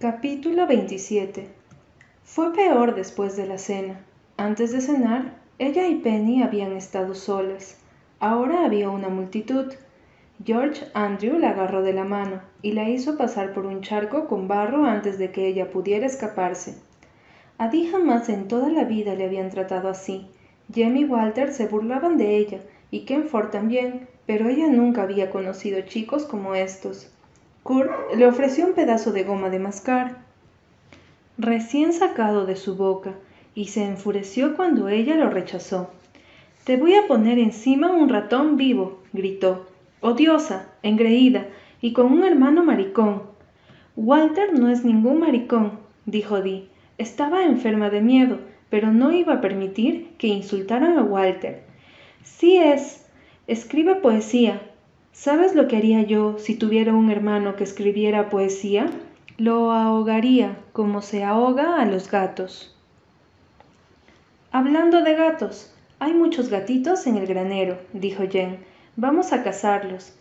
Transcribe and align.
Capítulo 0.00 0.68
27 0.68 1.48
Fue 2.22 2.52
peor 2.52 2.94
después 2.94 3.34
de 3.34 3.48
la 3.48 3.58
cena. 3.58 3.98
Antes 4.36 4.70
de 4.70 4.80
cenar, 4.80 5.34
ella 5.58 5.88
y 5.88 5.96
Penny 5.96 6.40
habían 6.40 6.70
estado 6.70 7.16
solas. 7.16 7.80
Ahora 8.20 8.64
había 8.64 8.90
una 8.90 9.08
multitud. 9.08 9.74
George 10.44 10.86
Andrew 10.94 11.40
la 11.40 11.50
agarró 11.50 11.82
de 11.82 11.94
la 11.94 12.04
mano 12.04 12.42
y 12.62 12.74
la 12.74 12.88
hizo 12.88 13.16
pasar 13.16 13.52
por 13.52 13.66
un 13.66 13.80
charco 13.80 14.28
con 14.28 14.46
barro 14.46 14.84
antes 14.84 15.18
de 15.18 15.32
que 15.32 15.48
ella 15.48 15.68
pudiera 15.72 16.06
escaparse. 16.06 16.76
A 17.58 17.68
jamás 17.90 18.28
en 18.28 18.46
toda 18.46 18.70
la 18.70 18.84
vida 18.84 19.16
le 19.16 19.24
habían 19.24 19.50
tratado 19.50 19.88
así. 19.88 20.28
Jem 20.72 20.96
y 20.96 21.06
Walter 21.06 21.50
se 21.52 21.66
burlaban 21.66 22.16
de 22.18 22.36
ella 22.36 22.60
y 22.92 23.00
Ken 23.00 23.26
Ford 23.26 23.50
también, 23.50 24.06
pero 24.26 24.48
ella 24.48 24.68
nunca 24.68 25.02
había 25.02 25.28
conocido 25.28 25.80
chicos 25.80 26.24
como 26.24 26.54
estos. 26.54 27.12
Le 28.16 28.26
ofreció 28.26 28.66
un 28.66 28.72
pedazo 28.72 29.12
de 29.12 29.24
goma 29.24 29.50
de 29.50 29.58
mascar, 29.58 30.16
recién 31.36 31.92
sacado 31.92 32.46
de 32.46 32.56
su 32.56 32.76
boca, 32.76 33.12
y 33.54 33.66
se 33.66 33.84
enfureció 33.84 34.56
cuando 34.56 34.88
ella 34.88 35.16
lo 35.16 35.28
rechazó. 35.28 35.90
Te 36.64 36.78
voy 36.78 36.94
a 36.94 37.06
poner 37.06 37.38
encima 37.38 37.92
un 37.92 38.08
ratón 38.08 38.56
vivo, 38.56 39.02
gritó, 39.12 39.66
odiosa, 40.00 40.68
engreída, 40.82 41.46
y 41.82 41.92
con 41.92 42.10
un 42.10 42.24
hermano 42.24 42.64
maricón. 42.64 43.24
Walter 43.96 44.58
no 44.58 44.70
es 44.70 44.82
ningún 44.82 45.20
maricón, 45.20 45.72
dijo 46.06 46.40
Dee. 46.40 46.70
Estaba 46.96 47.44
enferma 47.44 47.90
de 47.90 48.00
miedo, 48.00 48.38
pero 48.70 48.92
no 48.92 49.12
iba 49.12 49.34
a 49.34 49.40
permitir 49.42 50.14
que 50.16 50.28
insultaran 50.28 50.96
a 50.96 51.02
Walter. 51.02 51.64
Sí 52.22 52.56
es. 52.56 53.06
Escribe 53.46 53.96
poesía, 53.96 54.62
¿Sabes 55.18 55.56
lo 55.56 55.66
que 55.66 55.76
haría 55.76 56.02
yo 56.02 56.38
si 56.38 56.54
tuviera 56.54 56.94
un 56.94 57.10
hermano 57.10 57.56
que 57.56 57.64
escribiera 57.64 58.30
poesía? 58.30 58.86
Lo 59.36 59.72
ahogaría 59.72 60.58
como 60.72 61.02
se 61.02 61.24
ahoga 61.24 61.82
a 61.82 61.86
los 61.86 62.08
gatos. 62.08 62.72
Hablando 64.52 65.02
de 65.02 65.16
gatos, 65.16 65.74
hay 65.98 66.14
muchos 66.14 66.50
gatitos 66.50 67.08
en 67.08 67.16
el 67.16 67.26
granero, 67.26 67.78
dijo 67.92 68.28
Jen. 68.30 68.60
Vamos 68.94 69.32
a 69.32 69.42
cazarlos. 69.42 70.16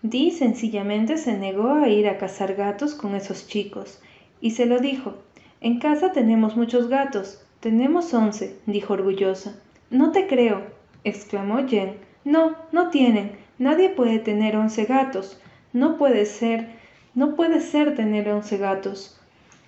Dee 0.00 0.30
sencillamente 0.30 1.18
se 1.18 1.36
negó 1.36 1.68
a 1.72 1.90
ir 1.90 2.08
a 2.08 2.16
cazar 2.16 2.54
gatos 2.54 2.94
con 2.94 3.14
esos 3.14 3.48
chicos, 3.48 4.00
y 4.40 4.52
se 4.52 4.64
lo 4.64 4.78
dijo. 4.78 5.16
En 5.60 5.78
casa 5.78 6.12
tenemos 6.12 6.56
muchos 6.56 6.88
gatos. 6.88 7.44
Tenemos 7.60 8.14
once, 8.14 8.56
dijo 8.64 8.94
orgullosa. 8.94 9.60
No 9.90 10.10
te 10.10 10.26
creo, 10.26 10.62
exclamó 11.04 11.68
Jen. 11.68 11.96
No, 12.24 12.56
no 12.72 12.88
tienen. 12.88 13.46
Nadie 13.58 13.90
puede 13.90 14.18
tener 14.20 14.56
once 14.56 14.84
gatos. 14.84 15.40
No 15.72 15.98
puede 15.98 16.26
ser, 16.26 16.68
no 17.14 17.34
puede 17.34 17.60
ser 17.60 17.94
tener 17.94 18.28
once 18.28 18.56
gatos. 18.56 19.20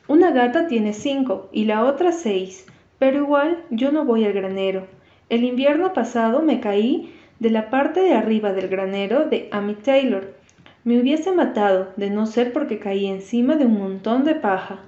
Una 0.07 0.31
gata 0.31 0.67
tiene 0.67 0.93
cinco 0.93 1.49
y 1.53 1.65
la 1.65 1.85
otra 1.85 2.13
seis, 2.13 2.67
pero 2.99 3.19
igual 3.19 3.65
yo 3.71 3.93
no 3.93 4.05
voy 4.05 4.25
al 4.25 4.33
granero. 4.33 4.87
El 5.29 5.45
invierno 5.45 5.93
pasado 5.93 6.43
me 6.43 6.61
caí 6.61 7.15
de 7.39 7.51
la 7.51 7.71
parte 7.71 8.01
de 8.01 8.15
arriba 8.15 8.53
del 8.53 8.69
granero 8.69 9.25
de 9.25 9.49
Amy 9.53 9.75
Taylor. 9.75 10.35
Me 10.85 11.01
hubiese 11.01 11.33
matado 11.33 11.93
de 11.97 12.11
no 12.11 12.27
ser 12.27 12.53
porque 12.53 12.79
caí 12.79 13.07
encima 13.07 13.57
de 13.57 13.67
un 13.67 13.79
montón 13.79 14.25
de 14.25 14.35
paja. 14.35 14.81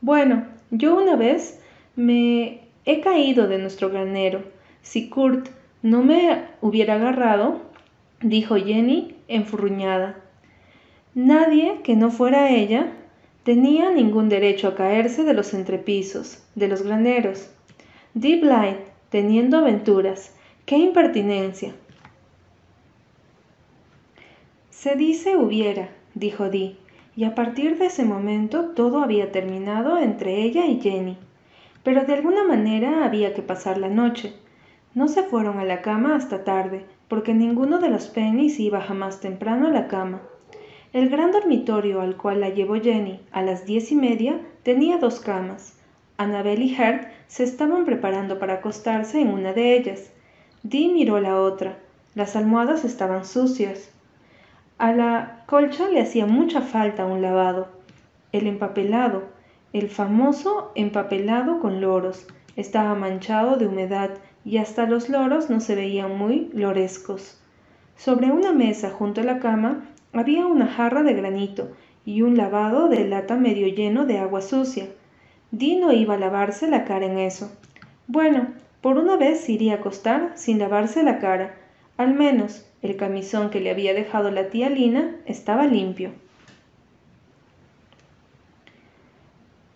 Bueno, 0.00 0.46
yo 0.70 0.96
una 0.96 1.16
vez 1.16 1.60
me 1.96 2.68
he 2.84 3.00
caído 3.00 3.46
de 3.46 3.58
nuestro 3.58 3.90
granero. 3.90 4.42
Si 4.82 5.08
Kurt 5.08 5.48
no 5.82 6.02
me 6.02 6.44
hubiera 6.60 6.94
agarrado, 6.94 7.69
dijo 8.22 8.56
Jenny 8.56 9.16
enfurruñada. 9.28 10.16
Nadie 11.14 11.80
que 11.82 11.96
no 11.96 12.10
fuera 12.10 12.50
ella 12.50 12.92
tenía 13.44 13.90
ningún 13.90 14.28
derecho 14.28 14.68
a 14.68 14.74
caerse 14.74 15.24
de 15.24 15.34
los 15.34 15.54
entrepisos, 15.54 16.42
de 16.54 16.68
los 16.68 16.82
graneros. 16.82 17.50
Deep 18.14 18.44
Light, 18.44 18.78
teniendo 19.08 19.58
aventuras. 19.58 20.34
¡Qué 20.66 20.76
impertinencia! 20.76 21.74
Se 24.70 24.94
dice 24.94 25.36
hubiera, 25.36 25.88
dijo 26.14 26.48
Dee, 26.48 26.76
y 27.16 27.24
a 27.24 27.34
partir 27.34 27.78
de 27.78 27.86
ese 27.86 28.04
momento 28.04 28.70
todo 28.70 29.02
había 29.02 29.32
terminado 29.32 29.98
entre 29.98 30.42
ella 30.42 30.66
y 30.66 30.80
Jenny. 30.80 31.18
Pero 31.82 32.04
de 32.04 32.14
alguna 32.14 32.44
manera 32.44 33.04
había 33.04 33.34
que 33.34 33.42
pasar 33.42 33.78
la 33.78 33.88
noche. 33.88 34.34
No 34.94 35.08
se 35.08 35.22
fueron 35.22 35.58
a 35.58 35.64
la 35.64 35.82
cama 35.82 36.14
hasta 36.14 36.44
tarde, 36.44 36.84
porque 37.10 37.34
ninguno 37.34 37.80
de 37.80 37.90
los 37.90 38.06
Pennys 38.06 38.60
iba 38.60 38.80
jamás 38.80 39.18
temprano 39.18 39.66
a 39.66 39.70
la 39.70 39.88
cama. 39.88 40.22
El 40.92 41.08
gran 41.08 41.32
dormitorio 41.32 42.00
al 42.00 42.16
cual 42.16 42.40
la 42.40 42.50
llevó 42.50 42.76
Jenny 42.76 43.20
a 43.32 43.42
las 43.42 43.66
diez 43.66 43.90
y 43.90 43.96
media 43.96 44.40
tenía 44.62 44.96
dos 44.98 45.18
camas. 45.18 45.76
Annabel 46.18 46.62
y 46.62 46.72
Hert 46.72 47.08
se 47.26 47.42
estaban 47.42 47.84
preparando 47.84 48.38
para 48.38 48.54
acostarse 48.54 49.20
en 49.20 49.32
una 49.32 49.52
de 49.52 49.76
ellas. 49.76 50.12
Dee 50.62 50.92
miró 50.92 51.18
la 51.18 51.40
otra. 51.40 51.78
Las 52.14 52.36
almohadas 52.36 52.84
estaban 52.84 53.24
sucias. 53.24 53.90
A 54.78 54.92
la 54.92 55.42
colcha 55.46 55.88
le 55.88 56.00
hacía 56.00 56.26
mucha 56.26 56.60
falta 56.60 57.06
un 57.06 57.22
lavado. 57.22 57.66
El 58.30 58.46
empapelado, 58.46 59.24
el 59.72 59.88
famoso 59.90 60.70
empapelado 60.76 61.58
con 61.58 61.80
loros, 61.80 62.28
estaba 62.54 62.94
manchado 62.94 63.56
de 63.56 63.66
humedad 63.66 64.10
y 64.44 64.58
hasta 64.58 64.86
los 64.86 65.08
loros 65.08 65.50
no 65.50 65.60
se 65.60 65.74
veían 65.74 66.16
muy 66.16 66.50
lorescos. 66.52 67.40
Sobre 67.96 68.30
una 68.30 68.52
mesa 68.52 68.90
junto 68.90 69.20
a 69.20 69.24
la 69.24 69.38
cama 69.38 69.84
había 70.12 70.46
una 70.46 70.66
jarra 70.66 71.02
de 71.02 71.14
granito 71.14 71.70
y 72.04 72.22
un 72.22 72.36
lavado 72.36 72.88
de 72.88 73.06
lata 73.06 73.36
medio 73.36 73.68
lleno 73.68 74.06
de 74.06 74.18
agua 74.18 74.40
sucia. 74.40 74.88
Dino 75.50 75.92
iba 75.92 76.14
a 76.14 76.18
lavarse 76.18 76.68
la 76.68 76.84
cara 76.84 77.06
en 77.06 77.18
eso. 77.18 77.52
Bueno, 78.06 78.48
por 78.80 78.96
una 78.96 79.16
vez 79.16 79.48
iría 79.48 79.74
a 79.74 79.76
acostar 79.76 80.32
sin 80.36 80.58
lavarse 80.58 81.02
la 81.02 81.18
cara. 81.18 81.54
Al 81.96 82.14
menos 82.14 82.66
el 82.82 82.96
camisón 82.96 83.50
que 83.50 83.60
le 83.60 83.70
había 83.70 83.92
dejado 83.92 84.30
la 84.30 84.48
tía 84.48 84.70
Lina 84.70 85.16
estaba 85.26 85.66
limpio. 85.66 86.12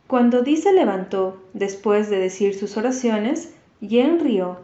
Cuando 0.06 0.42
Di 0.42 0.56
se 0.56 0.72
levantó, 0.72 1.42
después 1.52 2.08
de 2.08 2.18
decir 2.18 2.54
sus 2.54 2.76
oraciones, 2.76 3.54
Jen 3.88 4.20
rió. 4.20 4.58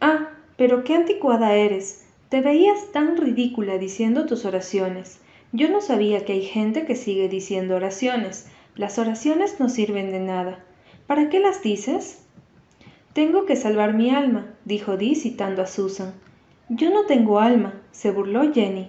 Ah, 0.00 0.30
pero 0.56 0.84
qué 0.84 0.94
anticuada 0.94 1.54
eres. 1.54 2.04
Te 2.28 2.40
veías 2.40 2.92
tan 2.92 3.16
ridícula 3.16 3.78
diciendo 3.78 4.26
tus 4.26 4.44
oraciones. 4.44 5.20
Yo 5.52 5.68
no 5.68 5.80
sabía 5.80 6.24
que 6.24 6.32
hay 6.32 6.42
gente 6.42 6.86
que 6.86 6.96
sigue 6.96 7.28
diciendo 7.28 7.76
oraciones. 7.76 8.48
Las 8.74 8.98
oraciones 8.98 9.60
no 9.60 9.68
sirven 9.68 10.10
de 10.10 10.20
nada. 10.20 10.64
¿Para 11.06 11.28
qué 11.28 11.40
las 11.40 11.62
dices? 11.62 12.22
Tengo 13.12 13.46
que 13.46 13.56
salvar 13.56 13.94
mi 13.94 14.10
alma, 14.10 14.54
dijo 14.64 14.96
Dee 14.96 15.14
citando 15.14 15.62
a 15.62 15.66
Susan. 15.66 16.12
Yo 16.68 16.90
no 16.90 17.06
tengo 17.06 17.38
alma, 17.38 17.80
se 17.92 18.10
burló 18.10 18.52
Jenny. 18.52 18.88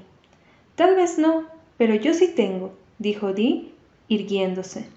Tal 0.75 0.95
vez 0.95 1.17
no, 1.17 1.43
pero 1.77 1.95
yo 1.95 2.13
sí 2.13 2.27
tengo, 2.27 2.73
dijo 2.99 3.33
Dee, 3.33 3.71
irguiéndose. 4.07 4.87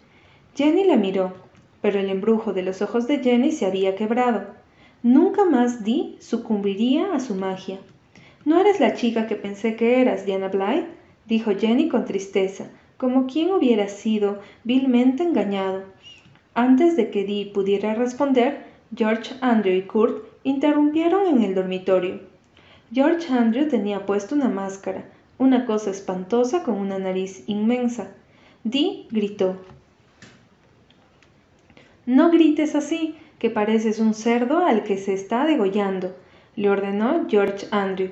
Jenny 0.57 0.85
la 0.85 0.97
miró, 0.97 1.35
pero 1.83 2.01
el 2.01 2.11
embrujo 2.11 2.53
de 2.53 2.63
los 2.63 2.83
ojos 2.83 3.07
de 3.07 3.19
Jenny 3.19 3.53
se 3.53 3.67
había 3.67 3.95
quebrado. 3.95 4.60
Nunca 5.03 5.47
más 5.47 5.83
Dee 5.83 6.17
sucumbiría 6.21 7.15
a 7.15 7.21
su 7.21 7.35
magia. 7.35 7.79
No 8.45 8.61
eres 8.61 8.81
la 8.81 8.95
chica 8.95 9.27
que 9.27 9.37
pensé 9.37 9.75
que 9.75 10.01
eras, 10.01 10.27
Diana 10.27 10.49
Blythe, 10.49 10.89
dijo 11.27 11.53
Jenny 11.57 11.89
con 11.89 12.05
tristeza, 12.05 12.67
como 12.99 13.27
quien 13.27 13.51
hubiera 13.51 13.89
sido 13.89 14.41
vilmente 14.63 15.23
engañado. 15.23 15.85
Antes 16.55 16.97
de 16.97 17.11
que 17.11 17.25
Dee 17.25 17.47
pudiera 17.47 17.95
responder, 17.95 18.67
George 18.95 19.35
Andrew 19.41 19.75
y 19.75 19.83
Kurt 19.83 20.25
interrumpieron 20.43 21.27
en 21.29 21.45
el 21.45 21.55
dormitorio. 21.55 22.21
George 22.93 23.33
Andrew 23.33 23.69
tenía 23.69 24.05
puesto 24.05 24.35
una 24.35 24.49
máscara, 24.49 25.05
una 25.39 25.65
cosa 25.65 25.91
espantosa 25.91 26.63
con 26.63 26.75
una 26.75 26.99
nariz 26.99 27.45
inmensa. 27.47 28.11
Dee 28.65 29.07
gritó. 29.11 29.57
No 32.05 32.31
grites 32.31 32.75
así, 32.75 33.15
que 33.41 33.51
pareces 33.51 33.99
un 33.99 34.13
cerdo 34.13 34.59
al 34.59 34.85
que 34.85 34.99
se 34.99 35.15
está 35.15 35.47
degollando, 35.47 36.15
le 36.57 36.69
ordenó 36.69 37.27
George 37.27 37.67
Andrew. 37.71 38.11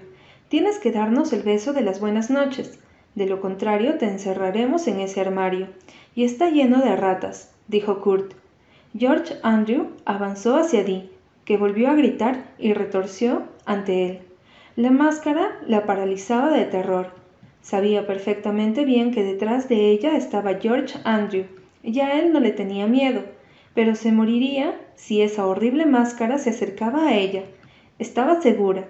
Tienes 0.49 0.79
que 0.79 0.91
darnos 0.91 1.35
el 1.35 1.43
beso 1.43 1.75
de 1.75 1.83
las 1.83 2.01
buenas 2.01 2.31
noches. 2.31 2.81
De 3.15 3.27
lo 3.27 3.39
contrario, 3.43 3.99
te 3.99 4.07
encerraremos 4.07 4.89
en 4.89 5.01
ese 5.01 5.21
armario. 5.21 5.69
Y 6.15 6.25
está 6.25 6.49
lleno 6.49 6.81
de 6.81 6.97
ratas, 6.97 7.53
dijo 7.69 8.01
Kurt. 8.01 8.33
George 8.99 9.35
Andrew 9.43 9.89
avanzó 10.07 10.57
hacia 10.57 10.83
Dee, 10.83 11.11
que 11.45 11.59
volvió 11.59 11.91
a 11.91 11.95
gritar 11.95 12.55
y 12.59 12.73
retorció 12.73 13.43
ante 13.67 14.07
él. 14.07 14.21
La 14.77 14.91
máscara 14.91 15.59
la 15.67 15.85
paralizaba 15.85 16.51
de 16.51 16.65
terror. 16.65 17.11
Sabía 17.61 18.07
perfectamente 18.07 18.87
bien 18.87 19.13
que 19.13 19.25
detrás 19.25 19.69
de 19.69 19.91
ella 19.91 20.17
estaba 20.17 20.55
George 20.55 20.99
Andrew, 21.05 21.45
y 21.83 22.01
a 22.01 22.19
él 22.19 22.33
no 22.33 22.41
le 22.41 22.51
tenía 22.53 22.87
miedo, 22.87 23.25
pero 23.79 23.95
se 23.95 24.11
moriría 24.11 24.75
si 24.97 25.23
esa 25.23 25.47
horrible 25.47 25.87
máscara 25.87 26.39
se 26.39 26.51
acercaba 26.51 27.07
a 27.07 27.15
ella. 27.15 27.45
Estaba 28.01 28.43
segura. 28.43 28.89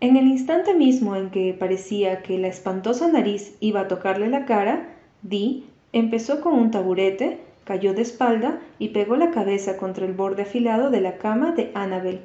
En 0.00 0.16
el 0.16 0.28
instante 0.28 0.72
mismo 0.72 1.14
en 1.14 1.28
que 1.28 1.52
parecía 1.52 2.22
que 2.22 2.38
la 2.38 2.48
espantosa 2.48 3.08
nariz 3.08 3.54
iba 3.60 3.80
a 3.80 3.88
tocarle 3.88 4.30
la 4.30 4.46
cara, 4.46 4.88
Dee 5.20 5.64
empezó 5.92 6.40
con 6.40 6.54
un 6.54 6.70
taburete 6.70 7.38
cayó 7.64 7.92
de 7.92 8.00
espalda 8.00 8.60
y 8.78 8.88
pegó 8.88 9.16
la 9.16 9.30
cabeza 9.30 9.76
contra 9.76 10.06
el 10.06 10.14
borde 10.14 10.44
afilado 10.44 10.88
de 10.88 11.02
la 11.02 11.18
cama 11.18 11.52
de 11.52 11.70
Annabel. 11.74 12.22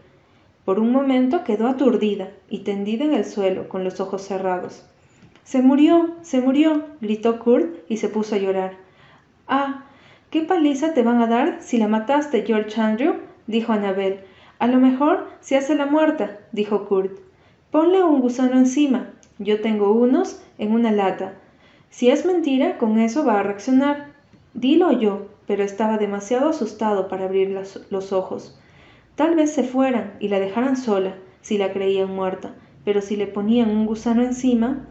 Por 0.64 0.80
un 0.80 0.94
momento 0.94 1.44
quedó 1.44 1.68
aturdida 1.68 2.30
y 2.50 2.60
tendida 2.60 3.04
en 3.04 3.14
el 3.14 3.26
suelo 3.26 3.68
con 3.68 3.84
los 3.84 4.00
ojos 4.00 4.22
cerrados. 4.22 4.86
Se 5.44 5.62
murió, 5.62 6.16
se 6.22 6.40
murió, 6.40 6.86
gritó 7.02 7.40
Kurt 7.40 7.76
y 7.90 7.98
se 7.98 8.08
puso 8.08 8.36
a 8.36 8.38
llorar. 8.38 8.78
Ah, 9.50 9.84
¿qué 10.30 10.42
paliza 10.42 10.94
te 10.94 11.04
van 11.04 11.22
a 11.22 11.28
dar 11.28 11.58
si 11.60 11.78
la 11.78 11.88
mataste, 11.88 12.44
George 12.46 12.80
Andrew? 12.80 13.16
dijo 13.48 13.74
Annabel. 13.74 14.22
A 14.60 14.68
lo 14.68 14.80
mejor 14.80 15.28
se 15.40 15.58
hace 15.58 15.76
la 15.76 15.86
muerta, 15.86 16.40
dijo 16.52 16.88
Kurt. 16.88 17.20
Ponle 17.72 18.04
un 18.04 18.20
gusano 18.20 18.58
encima. 18.58 19.12
Yo 19.38 19.62
tengo 19.62 19.92
unos 19.92 20.42
en 20.58 20.72
una 20.72 20.92
lata. 20.92 21.34
Si 21.90 22.10
es 22.10 22.26
mentira, 22.26 22.78
con 22.78 23.00
eso 23.00 23.26
va 23.26 23.40
a 23.40 23.44
reaccionar. 23.44 24.14
Dilo 24.54 24.92
yo, 24.92 25.28
pero 25.48 25.64
estaba 25.64 25.98
demasiado 25.98 26.50
asustado 26.50 27.08
para 27.08 27.26
abrir 27.26 27.50
los, 27.50 28.14
ojos. 28.14 28.60
Tal 29.16 29.36
vez 29.36 29.54
se 29.54 29.64
fueran 29.64 30.14
y 30.20 30.28
la 30.28 30.40
dejaran 30.40 30.76
sola, 30.76 31.16
si 31.42 31.58
la 31.58 31.72
creían 31.72 32.14
muerta, 32.14 32.54
pero 32.84 33.02
si 33.02 33.16
le 33.16 33.28
ponían 33.28 33.70
un 33.70 33.86
gusano 33.86 34.24
encima, 34.24 34.86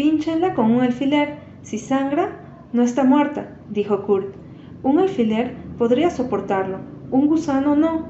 Pínchenla 0.00 0.54
con 0.54 0.70
un 0.70 0.80
alfiler. 0.80 1.36
Si 1.60 1.76
sangra, 1.76 2.30
no 2.72 2.82
está 2.82 3.04
muerta, 3.04 3.58
dijo 3.68 4.06
Kurt. 4.06 4.34
Un 4.82 4.98
alfiler 4.98 5.54
podría 5.78 6.10
soportarlo, 6.10 6.78
un 7.10 7.26
gusano 7.26 7.76
no. 7.76 8.08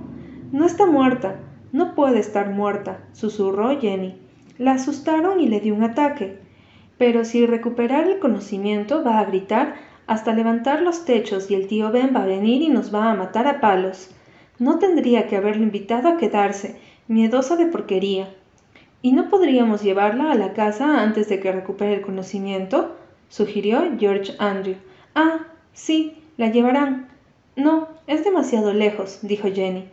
No 0.53 0.67
está 0.67 0.87
muerta, 0.87 1.41
no 1.73 1.95
puede 1.95 2.19
estar 2.19 2.51
muerta, 2.51 3.05
susurró 3.13 3.81
Jenny. 3.81 4.21
La 4.59 4.73
asustaron 4.73 5.41
y 5.41 5.49
le 5.49 5.61
dio 5.61 5.75
un 5.75 5.85
ataque. 5.85 6.39
Pero 6.99 7.25
si 7.25 7.47
recuperar 7.47 8.09
el 8.09 8.19
conocimiento 8.19 9.03
va 9.03 9.19
a 9.19 9.25
gritar 9.25 9.75
hasta 10.07 10.35
levantar 10.35 10.83
los 10.83 11.05
techos 11.05 11.51
y 11.51 11.55
el 11.55 11.69
tío 11.69 11.93
Ben 11.93 12.15
va 12.15 12.25
a 12.25 12.27
venir 12.27 12.63
y 12.63 12.69
nos 12.69 12.95
va 12.95 13.11
a 13.11 13.15
matar 13.15 13.47
a 13.47 13.61
palos. 13.61 14.11
No 14.59 14.79
tendría 14.79 15.27
que 15.29 15.37
haberlo 15.37 15.63
invitado 15.63 16.09
a 16.09 16.17
quedarse, 16.17 16.81
miedosa 17.09 17.57
de 17.57 17.67
porquería. 17.67 18.29
¿Y 19.03 19.13
no 19.13 19.31
podríamos 19.31 19.83
llevarla 19.83 20.31
a 20.31 20.35
la 20.35 20.53
casa 20.53 21.01
antes 21.01 21.29
de 21.29 21.41
que 21.41 21.53
recupere 21.53 21.95
el 21.95 22.03
conocimiento? 22.03 22.97
sugirió 23.29 23.83
George 23.99 24.35
Andrew. 24.39 24.77
Ah, 25.15 25.47
sí, 25.73 26.19
la 26.41 26.51
llevarán. 26.51 27.09
No, 27.55 27.89
es 28.07 28.25
demasiado 28.25 28.73
lejos, 28.73 29.19
dijo 29.21 29.49
Jenny. 29.53 29.85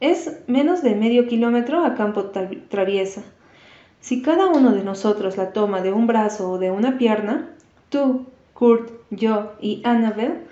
Es 0.00 0.40
menos 0.46 0.82
de 0.82 0.94
medio 0.94 1.28
kilómetro 1.28 1.84
a 1.84 1.94
campo 1.94 2.32
traviesa. 2.70 3.22
Si 4.00 4.22
cada 4.22 4.46
uno 4.46 4.72
de 4.72 4.82
nosotros 4.82 5.36
la 5.36 5.52
toma 5.52 5.82
de 5.82 5.92
un 5.92 6.06
brazo 6.06 6.52
o 6.52 6.58
de 6.58 6.70
una 6.70 6.96
pierna, 6.96 7.50
tú, 7.90 8.24
Kurt, 8.54 8.90
yo 9.10 9.52
y 9.60 9.82
Annabel, 9.84 10.46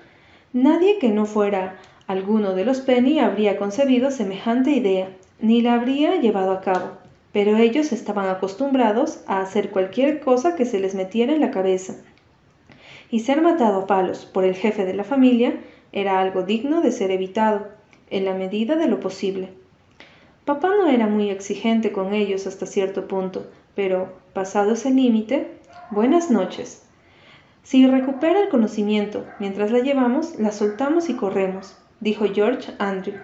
nadie 0.52 0.98
que 0.98 1.08
no 1.08 1.24
fuera 1.24 1.78
alguno 2.06 2.54
de 2.54 2.66
los 2.66 2.80
Penny 2.80 3.18
habría 3.18 3.56
concebido 3.56 4.10
semejante 4.10 4.72
idea, 4.72 5.08
ni 5.40 5.62
la 5.62 5.74
habría 5.74 6.16
llevado 6.20 6.52
a 6.52 6.60
cabo 6.60 6.98
pero 7.32 7.56
ellos 7.56 7.92
estaban 7.92 8.28
acostumbrados 8.28 9.20
a 9.26 9.40
hacer 9.40 9.70
cualquier 9.70 10.20
cosa 10.20 10.56
que 10.56 10.64
se 10.64 10.80
les 10.80 10.94
metiera 10.94 11.32
en 11.32 11.40
la 11.40 11.50
cabeza. 11.50 11.94
Y 13.10 13.20
ser 13.20 13.40
matado 13.40 13.82
a 13.82 13.86
palos 13.86 14.26
por 14.26 14.44
el 14.44 14.54
jefe 14.54 14.84
de 14.84 14.94
la 14.94 15.04
familia 15.04 15.60
era 15.92 16.20
algo 16.20 16.42
digno 16.42 16.80
de 16.80 16.92
ser 16.92 17.10
evitado, 17.10 17.68
en 18.10 18.24
la 18.24 18.34
medida 18.34 18.76
de 18.76 18.88
lo 18.88 19.00
posible. 19.00 19.50
Papá 20.44 20.68
no 20.68 20.88
era 20.88 21.06
muy 21.06 21.30
exigente 21.30 21.92
con 21.92 22.14
ellos 22.14 22.46
hasta 22.46 22.66
cierto 22.66 23.06
punto, 23.06 23.46
pero, 23.74 24.12
pasado 24.32 24.72
ese 24.72 24.90
límite, 24.90 25.58
buenas 25.90 26.30
noches. 26.30 26.86
Si 27.62 27.86
recupera 27.86 28.40
el 28.40 28.48
conocimiento 28.48 29.26
mientras 29.38 29.70
la 29.70 29.80
llevamos, 29.80 30.38
la 30.38 30.52
soltamos 30.52 31.10
y 31.10 31.14
corremos, 31.14 31.76
dijo 32.00 32.24
George 32.32 32.72
Andrew, 32.78 33.16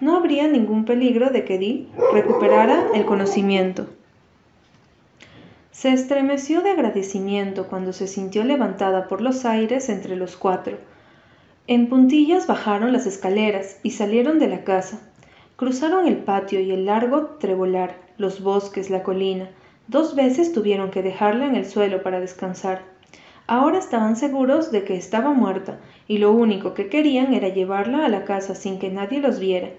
no 0.00 0.16
habría 0.16 0.48
ningún 0.48 0.84
peligro 0.84 1.30
de 1.30 1.44
que 1.44 1.58
Dee 1.58 1.88
recuperara 2.12 2.86
el 2.94 3.04
conocimiento. 3.04 3.86
Se 5.82 5.92
estremeció 5.92 6.60
de 6.60 6.70
agradecimiento 6.70 7.66
cuando 7.66 7.92
se 7.92 8.06
sintió 8.06 8.44
levantada 8.44 9.08
por 9.08 9.20
los 9.20 9.44
aires 9.44 9.88
entre 9.88 10.14
los 10.14 10.36
cuatro. 10.36 10.78
En 11.66 11.88
puntillas 11.88 12.46
bajaron 12.46 12.92
las 12.92 13.04
escaleras 13.04 13.80
y 13.82 13.90
salieron 13.90 14.38
de 14.38 14.46
la 14.46 14.62
casa. 14.62 15.00
Cruzaron 15.56 16.06
el 16.06 16.18
patio 16.18 16.60
y 16.60 16.70
el 16.70 16.86
largo 16.86 17.36
trebolar, 17.40 17.96
los 18.16 18.44
bosques, 18.44 18.90
la 18.90 19.02
colina. 19.02 19.50
Dos 19.88 20.14
veces 20.14 20.52
tuvieron 20.52 20.92
que 20.92 21.02
dejarla 21.02 21.46
en 21.46 21.56
el 21.56 21.66
suelo 21.66 22.04
para 22.04 22.20
descansar. 22.20 22.82
Ahora 23.48 23.78
estaban 23.78 24.14
seguros 24.14 24.70
de 24.70 24.84
que 24.84 24.94
estaba 24.94 25.32
muerta, 25.32 25.80
y 26.06 26.18
lo 26.18 26.30
único 26.30 26.74
que 26.74 26.90
querían 26.90 27.34
era 27.34 27.48
llevarla 27.48 28.06
a 28.06 28.08
la 28.08 28.24
casa 28.24 28.54
sin 28.54 28.78
que 28.78 28.88
nadie 28.88 29.18
los 29.18 29.40
viera. 29.40 29.70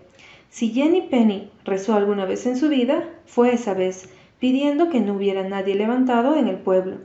Si 0.50 0.73
Jenny 0.73 1.03
Penny 1.03 1.50
rezó 1.63 1.95
alguna 1.95 2.25
vez 2.25 2.45
en 2.45 2.57
su 2.57 2.67
vida, 2.67 3.07
fue 3.25 3.53
esa 3.53 3.73
vez, 3.73 4.09
pidiendo 4.39 4.89
que 4.89 5.00
no 5.00 5.13
hubiera 5.13 5.47
nadie 5.47 5.75
levantado 5.75 6.35
en 6.35 6.47
el 6.47 6.57
pueblo. 6.57 6.97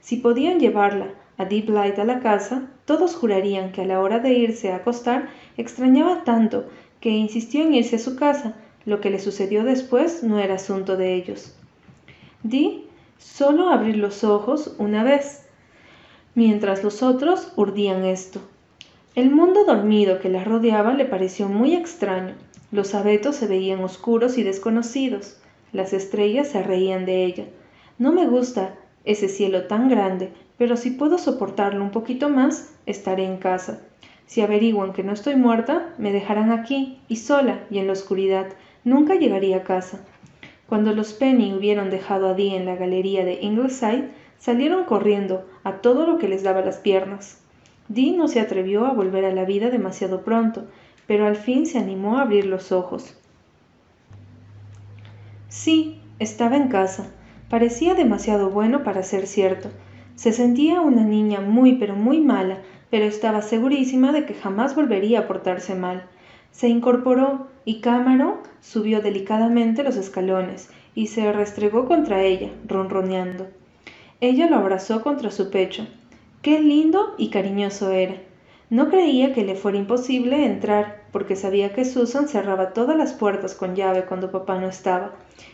Si 0.00 0.16
podían 0.16 0.60
llevarla 0.60 1.08
a 1.38 1.44
Deep 1.44 1.70
Light 1.70 1.98
a 1.98 2.04
la 2.04 2.20
casa, 2.20 2.68
todos 2.84 3.14
jurarían 3.14 3.72
que 3.72 3.82
a 3.82 3.86
la 3.86 4.00
hora 4.00 4.18
de 4.18 4.34
irse 4.34 4.70
a 4.70 4.76
acostar 4.76 5.28
extrañaba 5.56 6.24
tanto 6.24 6.66
que 7.00 7.10
insistió 7.10 7.62
en 7.62 7.74
irse 7.74 7.96
a 7.96 7.98
su 8.00 8.16
casa. 8.16 8.54
Lo 8.84 9.00
que 9.00 9.10
le 9.10 9.18
sucedió 9.18 9.64
después 9.64 10.22
no 10.22 10.38
era 10.38 10.54
asunto 10.54 10.96
de 10.96 11.14
ellos. 11.14 11.56
Di 12.42 12.84
solo 13.18 13.70
abrir 13.70 13.96
los 13.96 14.24
ojos 14.24 14.74
una 14.78 15.02
vez, 15.04 15.46
mientras 16.34 16.84
los 16.84 17.02
otros 17.02 17.52
urdían 17.56 18.04
esto. 18.04 18.40
El 19.14 19.30
mundo 19.30 19.64
dormido 19.64 20.18
que 20.18 20.28
la 20.28 20.44
rodeaba 20.44 20.92
le 20.92 21.06
pareció 21.06 21.48
muy 21.48 21.74
extraño. 21.74 22.34
Los 22.72 22.94
abetos 22.94 23.36
se 23.36 23.46
veían 23.46 23.82
oscuros 23.82 24.36
y 24.36 24.42
desconocidos. 24.42 25.38
Las 25.74 25.92
estrellas 25.92 26.46
se 26.46 26.62
reían 26.62 27.04
de 27.04 27.24
ella. 27.24 27.46
No 27.98 28.12
me 28.12 28.28
gusta 28.28 28.76
ese 29.04 29.28
cielo 29.28 29.64
tan 29.64 29.88
grande, 29.88 30.30
pero 30.56 30.76
si 30.76 30.92
puedo 30.92 31.18
soportarlo 31.18 31.82
un 31.82 31.90
poquito 31.90 32.28
más, 32.28 32.72
estaré 32.86 33.24
en 33.24 33.38
casa. 33.38 33.80
Si 34.26 34.40
averiguan 34.40 34.92
que 34.92 35.02
no 35.02 35.12
estoy 35.12 35.34
muerta, 35.34 35.92
me 35.98 36.12
dejarán 36.12 36.52
aquí, 36.52 37.00
y 37.08 37.16
sola, 37.16 37.64
y 37.70 37.78
en 37.78 37.88
la 37.88 37.94
oscuridad. 37.94 38.46
Nunca 38.84 39.16
llegaría 39.16 39.56
a 39.56 39.62
casa. 39.64 39.98
Cuando 40.68 40.92
los 40.92 41.12
Penny 41.12 41.52
hubieron 41.52 41.90
dejado 41.90 42.28
a 42.28 42.34
Dee 42.34 42.54
en 42.54 42.66
la 42.66 42.76
galería 42.76 43.24
de 43.24 43.40
Ingleside, 43.42 44.10
salieron 44.38 44.84
corriendo 44.84 45.44
a 45.64 45.78
todo 45.80 46.06
lo 46.06 46.18
que 46.18 46.28
les 46.28 46.44
daba 46.44 46.60
las 46.60 46.76
piernas. 46.76 47.42
Dee 47.88 48.16
no 48.16 48.28
se 48.28 48.38
atrevió 48.38 48.86
a 48.86 48.92
volver 48.92 49.24
a 49.24 49.34
la 49.34 49.44
vida 49.44 49.70
demasiado 49.70 50.22
pronto, 50.22 50.66
pero 51.08 51.26
al 51.26 51.34
fin 51.34 51.66
se 51.66 51.78
animó 51.78 52.18
a 52.18 52.22
abrir 52.22 52.46
los 52.46 52.70
ojos. 52.70 53.16
Sí, 55.54 56.00
estaba 56.18 56.56
en 56.56 56.66
casa. 56.66 57.12
Parecía 57.48 57.94
demasiado 57.94 58.50
bueno 58.50 58.82
para 58.82 59.04
ser 59.04 59.28
cierto. 59.28 59.70
Se 60.16 60.32
sentía 60.32 60.80
una 60.80 61.04
niña 61.04 61.40
muy 61.40 61.74
pero 61.74 61.94
muy 61.94 62.20
mala, 62.20 62.58
pero 62.90 63.04
estaba 63.04 63.40
segurísima 63.40 64.10
de 64.10 64.26
que 64.26 64.34
jamás 64.34 64.74
volvería 64.74 65.20
a 65.20 65.26
portarse 65.28 65.76
mal. 65.76 66.06
Se 66.50 66.66
incorporó 66.68 67.46
y 67.64 67.80
Cámaro 67.80 68.42
subió 68.60 69.00
delicadamente 69.00 69.84
los 69.84 69.96
escalones 69.96 70.70
y 70.96 71.06
se 71.06 71.32
restregó 71.32 71.86
contra 71.86 72.24
ella, 72.24 72.50
ronroneando. 72.66 73.46
Ella 74.20 74.50
lo 74.50 74.56
abrazó 74.56 75.02
contra 75.02 75.30
su 75.30 75.50
pecho. 75.50 75.86
Qué 76.42 76.58
lindo 76.58 77.14
y 77.16 77.28
cariñoso 77.28 77.92
era. 77.92 78.16
No 78.70 78.88
creía 78.88 79.32
que 79.32 79.44
le 79.44 79.54
fuera 79.54 79.78
imposible 79.78 80.46
entrar, 80.46 81.03
porque 81.14 81.36
sabía 81.36 81.72
que 81.72 81.84
Susan 81.84 82.26
cerraba 82.26 82.72
todas 82.72 82.96
las 82.96 83.12
puertas 83.12 83.54
con 83.54 83.76
llave 83.76 84.04
cuando 84.04 84.32
papá 84.32 84.58
no 84.58 84.66
estaba, 84.66 85.12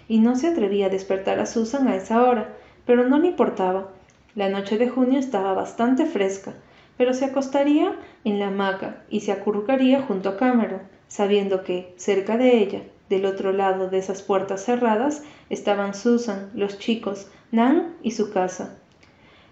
y 0.09 0.19
no 0.19 0.35
se 0.35 0.47
atrevía 0.47 0.87
a 0.87 0.89
despertar 0.89 1.39
a 1.39 1.45
Susan 1.45 1.87
a 1.87 1.97
esa 1.97 2.25
hora, 2.25 2.57
pero 2.87 3.07
no 3.07 3.19
le 3.19 3.27
importaba. 3.29 3.89
La 4.35 4.49
noche 4.49 4.79
de 4.79 4.89
junio 4.89 5.19
estaba 5.19 5.53
bastante 5.53 6.07
fresca, 6.07 6.55
pero 6.97 7.13
se 7.13 7.27
acostaría 7.27 7.95
en 8.25 8.39
la 8.39 8.47
hamaca 8.47 9.03
y 9.11 9.21
se 9.21 9.33
acurrucaría 9.33 10.01
junto 10.01 10.31
a 10.31 10.39
Cameron, 10.39 10.81
sabiendo 11.09 11.63
que, 11.63 11.93
cerca 11.99 12.39
de 12.39 12.57
ella, 12.57 12.81
del 13.11 13.27
otro 13.27 13.53
lado 13.53 13.91
de 13.91 13.99
esas 13.99 14.23
puertas 14.23 14.65
cerradas, 14.65 15.25
estaban 15.51 15.93
Susan, 15.93 16.49
los 16.55 16.79
chicos, 16.79 17.31
Nan 17.53 17.97
y 18.03 18.13
su 18.13 18.33
casa. 18.33 18.79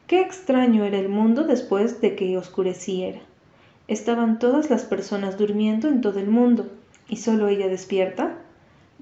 Qué 0.07 0.23
extraño 0.23 0.85
era 0.85 0.99
el 0.99 1.11
mundo 1.11 1.45
después 1.45 2.01
de 2.01 2.17
que 2.17 2.39
oscureciera. 2.39 3.28
Estaban 3.89 4.39
todas 4.39 4.69
las 4.69 4.85
personas 4.85 5.39
durmiendo 5.39 5.89
en 5.89 6.03
todo 6.03 6.21
el 6.21 6.29
mundo, 6.29 6.69
y 7.09 7.17
solo 7.17 7.49
ella 7.49 7.69
despierta. 7.69 8.35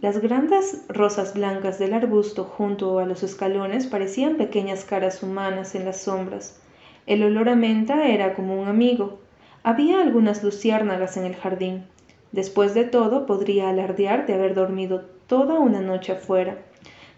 Las 0.01 0.19
grandes 0.19 0.85
rosas 0.89 1.35
blancas 1.35 1.81
del 1.81 1.93
arbusto 1.93 2.45
junto 2.45 3.01
a 3.01 3.05
los 3.05 3.25
escalones 3.25 3.89
parecían 3.89 4.37
pequeñas 4.37 4.85
caras 4.85 5.25
humanas 5.25 5.75
en 5.75 5.85
las 5.85 6.03
sombras. 6.03 6.61
El 7.07 7.25
olor 7.25 7.49
a 7.49 7.57
menta 7.57 8.07
era 8.07 8.35
como 8.35 8.61
un 8.61 8.69
amigo. 8.69 9.19
Había 9.65 10.01
algunas 10.01 10.45
luciérnagas 10.45 11.17
en 11.17 11.25
el 11.25 11.35
jardín. 11.35 11.85
Después 12.31 12.73
de 12.75 12.85
todo, 12.85 13.27
podría 13.27 13.71
alardear 13.71 14.27
de 14.27 14.35
haber 14.35 14.55
dormido 14.55 15.05
toda 15.27 15.59
una 15.59 15.81
noche 15.81 16.13
afuera. 16.13 16.59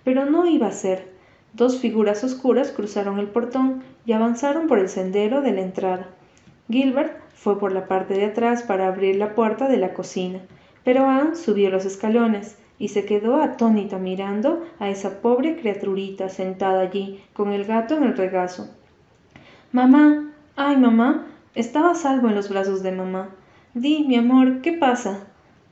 Pero 0.05 0.25
no 0.25 0.47
iba 0.47 0.69
a 0.69 0.73
ser. 0.73 1.13
Dos 1.53 1.79
figuras 1.79 2.25
oscuras 2.25 2.71
cruzaron 2.71 3.19
el 3.19 3.27
portón 3.27 3.83
y 4.07 4.13
avanzaron 4.13 4.69
por 4.69 4.79
el 4.79 4.89
sendero 4.89 5.43
de 5.43 5.53
la 5.53 5.61
entrada. 5.61 6.09
Gilbert 6.71 7.28
fue 7.41 7.59
por 7.59 7.73
la 7.73 7.87
parte 7.87 8.15
de 8.15 8.27
atrás 8.27 8.65
para 8.65 8.89
abrir 8.89 9.15
la 9.17 9.37
puerta 9.37 9.69
de 9.69 9.77
la 9.77 9.95
cocina, 9.95 10.41
pero 10.83 11.07
Anne 11.07 11.37
subió 11.37 11.71
los 11.71 11.85
escalones 11.85 12.59
y 12.81 12.89
se 12.89 13.05
quedó 13.05 13.41
atónita 13.41 13.99
mirando 13.99 14.67
a 14.81 14.89
esa 14.89 15.21
pobre 15.21 15.57
criaturita 15.57 16.29
sentada 16.29 16.81
allí 16.81 17.23
con 17.35 17.53
el 17.53 17.65
gato 17.65 17.97
en 17.97 18.03
el 18.05 18.17
regazo. 18.17 18.69
Mamá, 19.71 20.33
ay 20.57 20.77
mamá, 20.77 21.27
estaba 21.55 21.95
salvo 21.95 22.29
en 22.29 22.35
los 22.35 22.49
brazos 22.49 22.83
de 22.83 22.91
mamá. 22.91 23.31
Di, 23.73 24.05
mi 24.05 24.17
amor, 24.17 24.61
¿qué 24.61 24.73
pasa? 24.73 25.29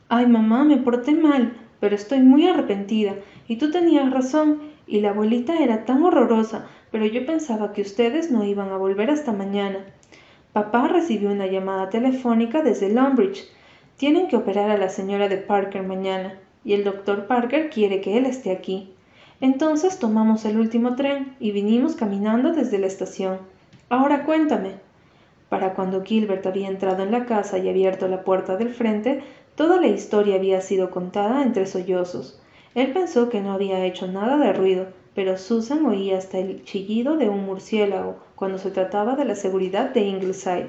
Ay 0.08 0.26
mamá, 0.26 0.62
me 0.62 0.76
porté 0.76 1.14
mal, 1.14 1.56
pero 1.80 1.96
estoy 1.96 2.20
muy 2.20 2.46
arrepentida, 2.46 3.16
y 3.48 3.56
tú 3.56 3.72
tenías 3.72 4.12
razón, 4.12 4.60
y 4.86 5.00
la 5.00 5.10
abuelita 5.10 5.58
era 5.58 5.84
tan 5.84 6.04
horrorosa, 6.04 6.66
pero 6.92 7.06
yo 7.06 7.26
pensaba 7.26 7.72
que 7.72 7.82
ustedes 7.82 8.30
no 8.30 8.44
iban 8.44 8.70
a 8.70 8.76
volver 8.76 9.10
hasta 9.10 9.32
mañana. 9.32 9.84
Papá 10.56 10.88
recibió 10.88 11.30
una 11.30 11.46
llamada 11.48 11.90
telefónica 11.90 12.62
desde 12.62 12.88
Longbridge. 12.88 13.46
Tienen 13.98 14.26
que 14.26 14.36
operar 14.36 14.70
a 14.70 14.78
la 14.78 14.88
señora 14.88 15.28
de 15.28 15.36
Parker 15.36 15.82
mañana 15.82 16.38
y 16.64 16.72
el 16.72 16.82
doctor 16.82 17.26
Parker 17.26 17.68
quiere 17.68 18.00
que 18.00 18.16
él 18.16 18.24
esté 18.24 18.52
aquí. 18.52 18.90
Entonces 19.42 19.98
tomamos 19.98 20.46
el 20.46 20.58
último 20.58 20.96
tren 20.96 21.36
y 21.40 21.50
vinimos 21.50 21.94
caminando 21.94 22.54
desde 22.54 22.78
la 22.78 22.86
estación. 22.86 23.40
Ahora 23.90 24.24
cuéntame. 24.24 24.76
Para 25.50 25.74
cuando 25.74 26.02
Gilbert 26.02 26.46
había 26.46 26.68
entrado 26.68 27.02
en 27.02 27.12
la 27.12 27.26
casa 27.26 27.58
y 27.58 27.68
abierto 27.68 28.08
la 28.08 28.24
puerta 28.24 28.56
del 28.56 28.70
frente, 28.70 29.22
toda 29.56 29.78
la 29.78 29.88
historia 29.88 30.36
había 30.36 30.62
sido 30.62 30.88
contada 30.88 31.42
entre 31.42 31.66
sollozos. 31.66 32.40
Él 32.74 32.94
pensó 32.94 33.28
que 33.28 33.42
no 33.42 33.52
había 33.52 33.84
hecho 33.84 34.06
nada 34.06 34.38
de 34.38 34.54
ruido, 34.54 34.86
pero 35.16 35.38
Susan 35.38 35.86
oía 35.86 36.18
hasta 36.18 36.38
el 36.38 36.62
chillido 36.62 37.16
de 37.16 37.30
un 37.30 37.46
murciélago 37.46 38.18
cuando 38.34 38.58
se 38.58 38.70
trataba 38.70 39.16
de 39.16 39.24
la 39.24 39.34
seguridad 39.34 39.88
de 39.90 40.02
Ingleside, 40.02 40.68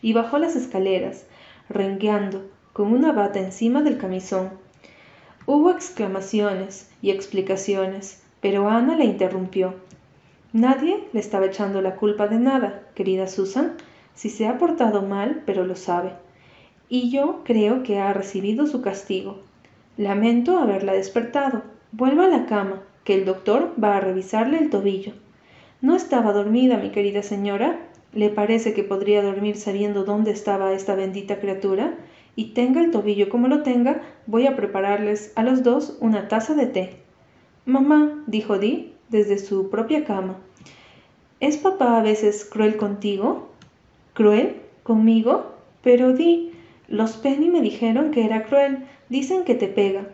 y 0.00 0.12
bajó 0.12 0.38
las 0.38 0.54
escaleras, 0.54 1.26
rengueando, 1.68 2.48
con 2.72 2.92
una 2.92 3.10
bata 3.10 3.40
encima 3.40 3.82
del 3.82 3.98
camisón. 3.98 4.50
Hubo 5.44 5.72
exclamaciones 5.72 6.88
y 7.02 7.10
explicaciones, 7.10 8.22
pero 8.40 8.68
Ana 8.68 8.96
le 8.96 9.06
interrumpió. 9.06 9.74
Nadie 10.52 11.08
le 11.12 11.18
estaba 11.18 11.46
echando 11.46 11.82
la 11.82 11.96
culpa 11.96 12.28
de 12.28 12.38
nada, 12.38 12.84
querida 12.94 13.26
Susan, 13.26 13.74
si 14.14 14.30
se 14.30 14.46
ha 14.46 14.56
portado 14.56 15.02
mal, 15.02 15.42
pero 15.46 15.66
lo 15.66 15.74
sabe. 15.74 16.12
Y 16.88 17.10
yo 17.10 17.42
creo 17.42 17.82
que 17.82 17.98
ha 17.98 18.12
recibido 18.12 18.68
su 18.68 18.82
castigo. 18.82 19.40
Lamento 19.96 20.58
haberla 20.58 20.92
despertado. 20.92 21.62
Vuelva 21.92 22.26
a 22.26 22.28
la 22.28 22.46
cama, 22.46 22.82
que 23.04 23.14
el 23.14 23.24
doctor 23.24 23.74
va 23.82 23.96
a 23.96 24.00
revisarle 24.00 24.58
el 24.58 24.70
tobillo. 24.70 25.12
No 25.80 25.96
estaba 25.96 26.32
dormida, 26.32 26.76
mi 26.76 26.90
querida 26.90 27.22
señora. 27.22 27.80
¿Le 28.12 28.28
parece 28.28 28.74
que 28.74 28.82
podría 28.82 29.22
dormir 29.22 29.56
sabiendo 29.56 30.04
dónde 30.04 30.32
estaba 30.32 30.72
esta 30.72 30.94
bendita 30.94 31.38
criatura? 31.38 31.94
y 32.36 32.52
tenga 32.54 32.80
el 32.80 32.90
tobillo 32.90 33.28
como 33.28 33.48
lo 33.48 33.62
tenga, 33.62 34.00
voy 34.26 34.46
a 34.46 34.56
prepararles 34.56 35.32
a 35.36 35.42
los 35.42 35.62
dos 35.62 35.98
una 36.00 36.28
taza 36.28 36.54
de 36.54 36.66
té. 36.66 36.96
Mamá, 37.66 38.22
dijo 38.26 38.58
Dee 38.58 38.92
desde 39.08 39.38
su 39.38 39.68
propia 39.68 40.04
cama. 40.04 40.36
¿Es 41.40 41.56
papá 41.56 41.98
a 41.98 42.02
veces 42.02 42.44
cruel 42.44 42.76
contigo? 42.76 43.50
¿Cruel? 44.14 44.56
¿Conmigo? 44.82 45.54
Pero 45.82 46.12
Di, 46.12 46.52
los 46.88 47.12
Penny 47.18 47.50
me 47.50 47.60
dijeron 47.60 48.10
que 48.10 48.24
era 48.24 48.44
cruel. 48.44 48.86
Dicen 49.08 49.44
que 49.44 49.54
te 49.54 49.68
pega. 49.68 50.06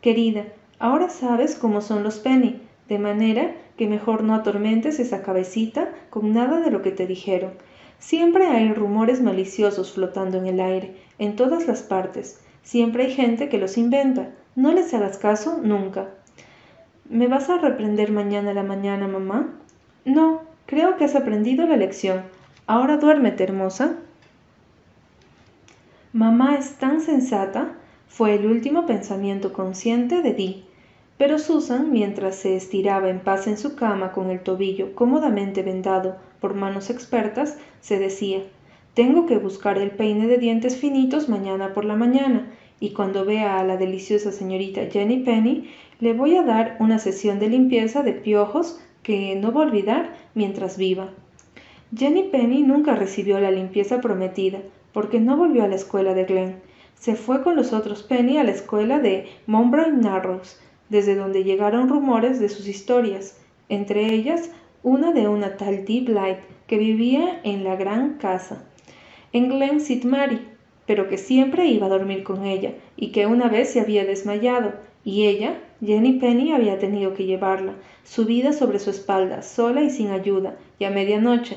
Querida, 0.00 0.44
ahora 0.80 1.08
sabes 1.08 1.54
cómo 1.54 1.80
son 1.80 2.02
los 2.02 2.18
Penny, 2.18 2.60
de 2.88 2.98
manera 2.98 3.54
que 3.76 3.86
mejor 3.86 4.24
no 4.24 4.34
atormentes 4.34 4.98
esa 4.98 5.22
cabecita 5.22 5.88
con 6.10 6.34
nada 6.34 6.60
de 6.60 6.72
lo 6.72 6.82
que 6.82 6.90
te 6.90 7.06
dijeron. 7.06 7.52
Siempre 8.00 8.46
hay 8.46 8.72
rumores 8.72 9.20
maliciosos 9.20 9.92
flotando 9.92 10.38
en 10.38 10.46
el 10.46 10.60
aire, 10.60 10.96
en 11.18 11.36
todas 11.36 11.68
las 11.68 11.82
partes. 11.82 12.40
Siempre 12.62 13.04
hay 13.04 13.12
gente 13.12 13.48
que 13.48 13.58
los 13.58 13.78
inventa. 13.78 14.30
No 14.56 14.72
les 14.72 14.92
hagas 14.94 15.18
caso 15.18 15.60
nunca. 15.62 16.08
¿Me 17.08 17.28
vas 17.28 17.48
a 17.50 17.58
reprender 17.58 18.10
mañana 18.10 18.50
a 18.50 18.54
la 18.54 18.62
mañana, 18.62 19.06
mamá? 19.06 19.50
No, 20.04 20.42
creo 20.66 20.96
que 20.96 21.04
has 21.04 21.14
aprendido 21.14 21.66
la 21.66 21.76
lección. 21.76 22.22
Ahora 22.66 22.96
duérmete, 22.96 23.44
hermosa. 23.44 23.96
Mamá 26.12 26.56
es 26.56 26.74
tan 26.74 27.00
sensata, 27.00 27.74
fue 28.08 28.34
el 28.34 28.46
último 28.46 28.86
pensamiento 28.86 29.52
consciente 29.52 30.22
de 30.22 30.32
Dee. 30.34 30.69
Pero 31.20 31.38
Susan, 31.38 31.92
mientras 31.92 32.34
se 32.36 32.56
estiraba 32.56 33.10
en 33.10 33.20
paz 33.20 33.46
en 33.46 33.58
su 33.58 33.76
cama 33.76 34.10
con 34.12 34.30
el 34.30 34.40
tobillo 34.40 34.94
cómodamente 34.94 35.62
vendado 35.62 36.16
por 36.40 36.54
manos 36.54 36.88
expertas, 36.88 37.58
se 37.82 37.98
decía 37.98 38.38
Tengo 38.94 39.26
que 39.26 39.36
buscar 39.36 39.76
el 39.76 39.90
peine 39.90 40.28
de 40.28 40.38
dientes 40.38 40.78
finitos 40.78 41.28
mañana 41.28 41.74
por 41.74 41.84
la 41.84 41.94
mañana, 41.94 42.50
y 42.80 42.94
cuando 42.94 43.26
vea 43.26 43.60
a 43.60 43.64
la 43.64 43.76
deliciosa 43.76 44.32
señorita 44.32 44.86
Jenny 44.90 45.18
Penny, 45.18 45.68
le 45.98 46.14
voy 46.14 46.36
a 46.36 46.42
dar 46.42 46.78
una 46.80 46.98
sesión 46.98 47.38
de 47.38 47.50
limpieza 47.50 48.02
de 48.02 48.14
piojos 48.14 48.80
que 49.02 49.36
no 49.36 49.52
va 49.52 49.60
a 49.60 49.66
olvidar 49.66 50.14
mientras 50.34 50.78
viva. 50.78 51.10
Jenny 51.94 52.30
Penny 52.30 52.62
nunca 52.62 52.94
recibió 52.94 53.38
la 53.40 53.50
limpieza 53.50 54.00
prometida, 54.00 54.60
porque 54.94 55.20
no 55.20 55.36
volvió 55.36 55.64
a 55.64 55.68
la 55.68 55.76
escuela 55.76 56.14
de 56.14 56.24
Glen. 56.24 56.56
Se 56.94 57.14
fue 57.14 57.42
con 57.42 57.56
los 57.56 57.74
otros 57.74 58.02
Penny 58.02 58.38
a 58.38 58.44
la 58.44 58.52
escuela 58.52 59.00
de 59.00 59.28
Montbrine 59.46 59.98
Narrows, 59.98 60.58
desde 60.90 61.14
donde 61.14 61.44
llegaron 61.44 61.88
rumores 61.88 62.38
de 62.38 62.50
sus 62.50 62.68
historias, 62.68 63.38
entre 63.70 64.12
ellas 64.12 64.50
una 64.82 65.12
de 65.12 65.28
una 65.28 65.56
tal 65.56 65.86
Dee 65.86 66.02
Blight 66.02 66.38
que 66.66 66.76
vivía 66.76 67.40
en 67.42 67.64
la 67.64 67.76
gran 67.76 68.18
casa, 68.18 68.64
en 69.32 69.48
Glen. 69.48 69.80
Mary, 70.04 70.46
pero 70.86 71.08
que 71.08 71.16
siempre 71.16 71.66
iba 71.66 71.86
a 71.86 71.90
dormir 71.90 72.22
con 72.22 72.44
ella 72.44 72.74
y 72.96 73.12
que 73.12 73.26
una 73.26 73.48
vez 73.48 73.70
se 73.70 73.80
había 73.80 74.04
desmayado 74.04 74.72
y 75.04 75.26
ella, 75.26 75.58
Jenny 75.84 76.14
Penny, 76.14 76.52
había 76.52 76.78
tenido 76.78 77.14
que 77.14 77.24
llevarla, 77.24 77.74
subida 78.04 78.52
sobre 78.52 78.78
su 78.78 78.90
espalda, 78.90 79.42
sola 79.42 79.82
y 79.82 79.90
sin 79.90 80.10
ayuda, 80.10 80.56
y 80.78 80.84
a 80.84 80.90
medianoche. 80.90 81.56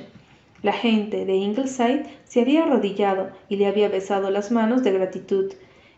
La 0.62 0.72
gente 0.72 1.26
de 1.26 1.36
Ingleside 1.36 2.06
se 2.24 2.42
había 2.42 2.64
arrodillado 2.64 3.32
y 3.50 3.58
le 3.58 3.68
había 3.68 3.90
besado 3.90 4.30
las 4.30 4.50
manos 4.52 4.82
de 4.84 4.94
gratitud, 4.94 5.52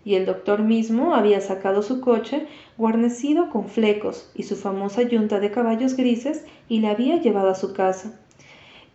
y 0.06 0.16
el 0.16 0.26
doctor 0.26 0.62
mismo 0.62 1.16
había 1.16 1.42
sacado 1.42 1.82
su 1.82 2.00
coche 2.00 2.46
guarnecido 2.78 3.50
con 3.50 3.68
flecos 3.68 4.32
y 4.36 4.44
su 4.44 4.56
famosa 4.56 5.02
yunta 5.02 5.40
de 5.40 5.52
caballos 5.52 5.98
grises 5.98 6.46
y 6.70 6.80
la 6.80 6.92
había 6.92 7.18
llevado 7.18 7.50
a 7.50 7.56
su 7.56 7.74
casa. 7.74 8.18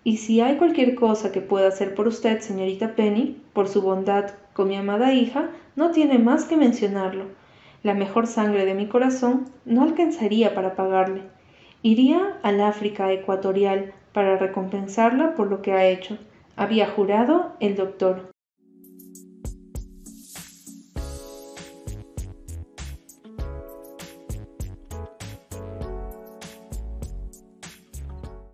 Y 0.05 0.17
si 0.19 0.40
hay 0.40 0.57
cualquier 0.57 0.95
cosa 0.95 1.33
que 1.33 1.43
pueda 1.43 1.69
hacer 1.69 1.95
por 1.95 2.09
usted, 2.09 2.40
señorita 2.40 2.95
Penny, 2.95 3.37
por 3.52 3.69
su 3.69 3.83
bondad 3.83 4.31
con 4.55 4.69
mi 4.69 4.76
amada 4.76 5.12
hija, 5.12 5.50
no 5.76 5.90
tiene 5.90 6.19
más 6.19 6.45
que 6.45 6.57
mencionarlo. 6.57 7.25
La 7.83 7.95
mejor 7.95 8.26
sangre 8.26 8.64
de 8.64 8.75
mi 8.75 8.87
corazón 8.87 9.50
no 9.64 9.83
alcanzaría 9.83 10.55
para 10.55 10.75
pagarle. 10.75 11.23
Iría 11.83 12.38
al 12.43 12.61
África 12.61 13.12
ecuatorial 13.12 13.93
para 14.12 14.37
recompensarla 14.37 15.35
por 15.35 15.50
lo 15.50 15.61
que 15.61 15.73
ha 15.73 15.87
hecho, 15.87 16.19
había 16.57 16.87
jurado 16.88 17.52
el 17.59 17.75
doctor. 17.75 18.29